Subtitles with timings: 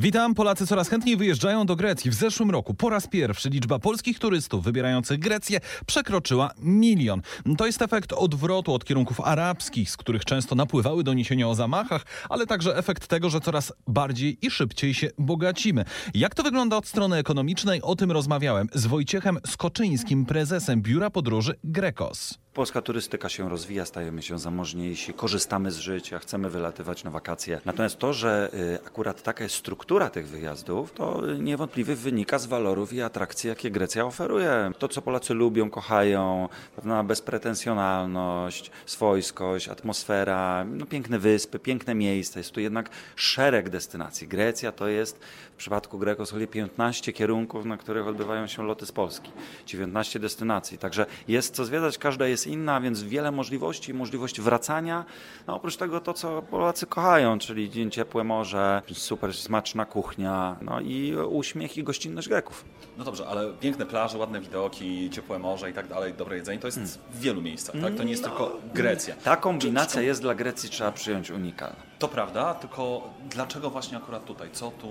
[0.00, 0.34] Witam.
[0.34, 2.10] Polacy coraz chętniej wyjeżdżają do Grecji.
[2.10, 7.22] W zeszłym roku po raz pierwszy liczba polskich turystów wybierających Grecję przekroczyła milion.
[7.58, 12.46] To jest efekt odwrotu od kierunków arabskich, z których często napływały doniesienia o zamachach, ale
[12.46, 15.84] także efekt tego, że coraz bardziej i szybciej się bogacimy.
[16.14, 17.82] Jak to wygląda od strony ekonomicznej?
[17.82, 22.38] O tym rozmawiałem z Wojciechem Skoczyńskim, prezesem Biura Podróży Grekos.
[22.54, 27.60] Polska turystyka się rozwija, stajemy się zamożniejsi, korzystamy z życia, chcemy wylatywać na wakacje.
[27.64, 32.92] Natomiast to, że y, akurat taka jest struktura tych wyjazdów, to niewątpliwie wynika z walorów
[32.92, 34.72] i atrakcji, jakie Grecja oferuje.
[34.78, 42.40] To, co Polacy lubią, kochają, pewna bezpretensjonalność, swojskość, atmosfera, no, piękne wyspy, piękne miejsca.
[42.40, 44.28] Jest tu jednak szereg destynacji.
[44.28, 45.18] Grecja to jest
[45.54, 49.30] w przypadku Grekos 15 kierunków, na których odbywają się loty z Polski.
[49.66, 50.78] 19 destynacji.
[50.78, 55.04] Także jest co zwiedzać, każda jest inna, więc wiele możliwości, możliwość wracania.
[55.46, 60.80] No, oprócz tego to, co Polacy kochają, czyli dzień ciepłe morze, super smaczna kuchnia, no
[60.80, 62.64] i uśmiech i gościnność Greków.
[62.98, 66.68] No dobrze, ale piękne plaże, ładne widoki, ciepłe morze i tak dalej, dobre jedzenie, to
[66.68, 66.96] jest hmm.
[67.12, 67.94] w wielu miejscach, tak?
[67.94, 69.14] To nie jest no, tylko Grecja.
[69.14, 71.76] Ta kombinacja jest dla Grecji, trzeba przyjąć unikalna.
[71.98, 74.48] To prawda, tylko dlaczego właśnie akurat tutaj?
[74.52, 74.88] Co tu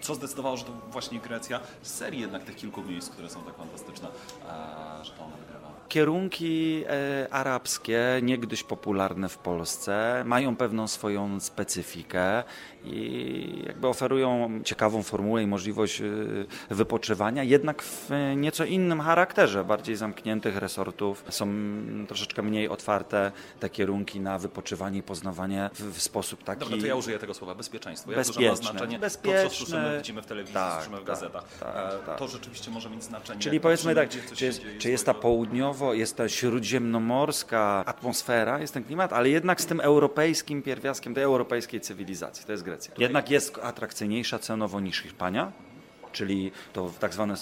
[0.00, 3.56] co zdecydowało, że to właśnie Grecja z serii jednak tych kilku miejsc, które są tak
[3.56, 4.08] fantastyczne,
[5.02, 5.70] że to ona wygrywa?
[5.88, 12.42] Kierunki e, arabskie, niegdyś popularne w Polsce, mają pewną swoją specyfikę
[12.84, 16.04] i jakby oferują ciekawą formułę i możliwość e,
[16.70, 21.24] wypoczywania, jednak w nieco innym charakterze, bardziej zamkniętych resortów.
[21.28, 21.48] Są
[22.08, 26.60] troszeczkę mniej otwarte te kierunki na wypoczywanie i poznawanie w, w sposób taki...
[26.60, 28.10] Dobra, to ja użyję tego słowa bezpieczeństwo.
[28.10, 28.42] Bezpieczne.
[28.42, 29.44] Jak ma znaczenie bezpieczne.
[29.44, 31.44] to, co słyszymy, widzimy w telewizji, tak, słyszymy w tak, gazetach.
[31.60, 33.40] Tak, tak, to rzeczywiście może mieć znaczenie.
[33.40, 38.84] Czyli powiedzmy tak, czy jest, czy jest ta południowa jest ta śródziemnomorska atmosfera, jest ten
[38.84, 42.46] klimat, ale jednak z tym europejskim pierwiastkiem tej europejskiej cywilizacji.
[42.46, 42.94] To jest Grecja.
[42.98, 45.52] Jednak jest atrakcyjniejsza cenowo niż Hiszpania
[46.12, 47.36] czyli to tak zwana e,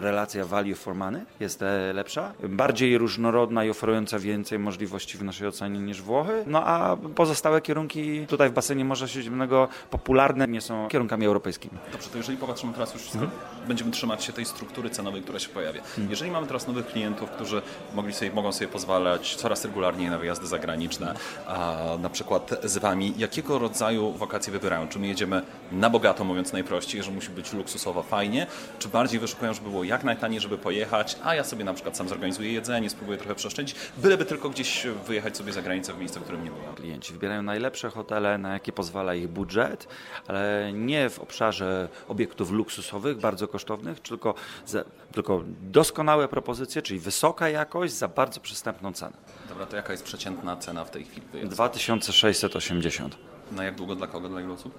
[0.00, 5.48] relacja value for money jest e, lepsza, bardziej różnorodna i oferująca więcej możliwości w naszej
[5.48, 10.88] ocenie niż Włochy, no a pozostałe kierunki tutaj w basenie Morza Śródziemnego popularne nie są
[10.88, 11.78] kierunkami europejskimi.
[11.92, 13.26] Dobrze, to jeżeli popatrzymy teraz już wszystko,
[13.68, 15.82] będziemy trzymać się tej struktury cenowej, która się pojawia.
[15.82, 16.10] Hmm.
[16.10, 17.62] Jeżeli mamy teraz nowych klientów, którzy
[17.94, 21.14] mogli sobie, mogą sobie pozwalać coraz regularniej na wyjazdy zagraniczne,
[21.46, 24.88] a na przykład z Wami, jakiego rodzaju wakacje wybierają?
[24.88, 25.42] Czy my jedziemy
[25.72, 28.46] na bogato, mówiąc najprościej, że musi być luksusowa fajnie,
[28.78, 32.08] czy bardziej wyszukują, żeby było jak najtaniej, żeby pojechać, a ja sobie na przykład sam
[32.08, 36.22] zorganizuję jedzenie, spróbuję trochę przeoszczędzić, byleby tylko gdzieś wyjechać sobie za granicę w miejsce, w
[36.22, 36.74] którym nie byłem.
[36.74, 39.88] Klienci wybierają najlepsze hotele, na jakie pozwala ich budżet,
[40.28, 44.34] ale nie w obszarze obiektów luksusowych, bardzo kosztownych, tylko,
[44.66, 49.16] za, tylko doskonałe propozycje, czyli wysoka jakość za bardzo przystępną cenę.
[49.48, 51.48] Dobra, to jaka jest przeciętna cena w tej chwili?
[51.48, 53.16] 2680.
[53.52, 54.78] Na jak długo, dla kogo, dla ilu osób?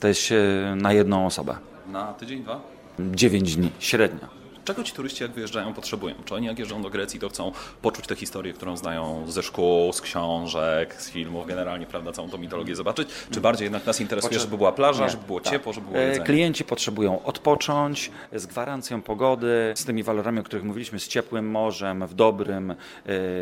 [0.00, 0.34] To jest
[0.76, 1.73] na jedną osobę.
[1.86, 2.60] Na tydzień, dwa?
[2.98, 4.43] 9 dni, średnio.
[4.64, 6.14] Czego ci turyści, jak wyjeżdżają, potrzebują?
[6.24, 7.52] Czy oni, jak jeżdżą do Grecji, to chcą
[7.82, 12.38] poczuć tę historię, którą znają ze szkół, z książek, z filmów, generalnie, prawda, całą tą
[12.38, 13.08] mitologię zobaczyć?
[13.30, 15.52] Czy bardziej jednak nas interesuje, żeby była plaża, Nie, żeby było tak.
[15.52, 16.26] ciepło, żeby było jedzenie?
[16.26, 22.06] Klienci potrzebują odpocząć z gwarancją pogody, z tymi walorami, o których mówiliśmy, z ciepłym morzem,
[22.06, 22.76] w dobrym, e,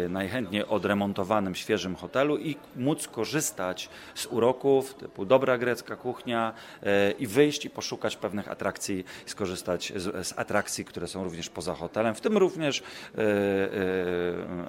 [0.09, 6.53] najchętniej odremontowanym, świeżym hotelu i móc korzystać z uroków typu dobra grecka kuchnia
[6.83, 11.75] e, i wyjść i poszukać pewnych atrakcji, skorzystać z, z atrakcji, które są również poza
[11.75, 13.23] hotelem, w tym również e,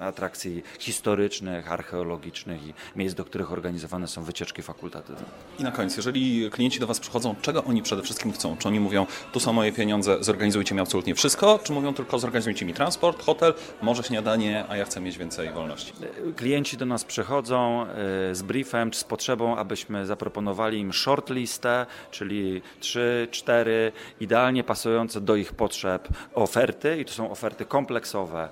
[0.00, 5.24] atrakcji historycznych, archeologicznych i miejsc, do których organizowane są wycieczki fakultatywne.
[5.58, 8.56] I na koniec, jeżeli klienci do Was przychodzą, czego oni przede wszystkim chcą?
[8.56, 12.66] Czy oni mówią, tu są moje pieniądze, zorganizujcie mi absolutnie wszystko, czy mówią tylko zorganizujcie
[12.66, 15.92] mi transport, hotel, może śniadanie, a ja chcę mieć więcej wolności?
[16.36, 22.62] Klienci do nas przychodzą e, z briefem, czy z potrzebą, abyśmy zaproponowali im shortlistę, czyli
[22.80, 28.48] 3, 4 idealnie pasujące do ich potrzeb oferty i to są oferty kompleksowe,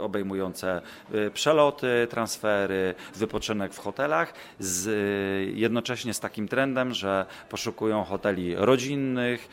[0.00, 0.80] obejmujące
[1.14, 8.56] y, przeloty, transfery, wypoczynek w hotelach, z, y, jednocześnie z takim trendem, że poszukują hoteli
[8.56, 9.48] rodzinnych,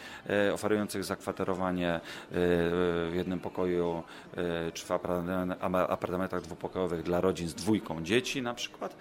[0.50, 2.00] y, oferujących zakwaterowanie
[2.32, 4.04] w jednym pokoju
[4.74, 4.92] czy w
[5.90, 8.96] apartamentach dwupokojowych dla rodzin z dwójką dzieci na przykład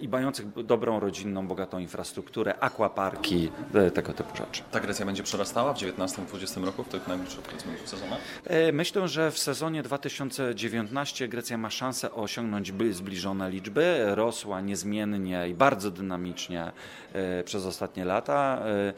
[0.00, 3.50] i mających dobrą rodzinną, bogatą infrastrukturę, aquaparki,
[3.94, 4.62] tego typu rzeczy.
[4.70, 7.42] Ta Grecja będzie przerastała w 19-20 roku, w tych najbliższych
[7.84, 8.16] sezonu?
[8.44, 14.04] E, myślę, że w sezonie 2019 Grecja ma szansę osiągnąć zbliżone liczby.
[14.14, 16.72] Rosła niezmiennie i bardzo dynamicznie
[17.12, 18.58] e, przez ostatnie lata.
[18.58, 18.92] E,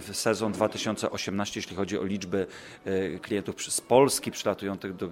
[0.00, 2.46] w sezon 2018, jeśli chodzi o liczby
[3.22, 5.08] klientów z Polski przylatujących do,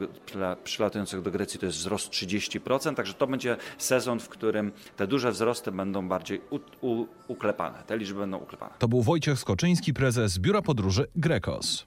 [0.64, 5.32] przylatujących do Grecji, to jest wzrost 30%, także to będzie sezon, w którym te duże
[5.32, 7.82] wzrosty będą bardziej u, u, uklepane.
[7.87, 8.75] Te liczby będą uklepane.
[8.78, 11.87] To był Wojciech Skoczyński, prezes Biura Podróży Grekos.